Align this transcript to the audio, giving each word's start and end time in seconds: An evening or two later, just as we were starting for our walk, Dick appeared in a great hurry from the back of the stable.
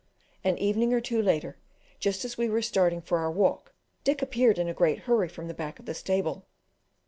An 0.43 0.57
evening 0.57 0.95
or 0.95 0.99
two 0.99 1.21
later, 1.21 1.59
just 1.99 2.25
as 2.25 2.35
we 2.35 2.49
were 2.49 2.63
starting 2.63 3.01
for 3.03 3.19
our 3.19 3.29
walk, 3.29 3.71
Dick 4.03 4.23
appeared 4.23 4.57
in 4.57 4.67
a 4.67 4.73
great 4.73 5.01
hurry 5.01 5.29
from 5.29 5.47
the 5.47 5.53
back 5.53 5.77
of 5.77 5.85
the 5.85 5.93
stable. 5.93 6.47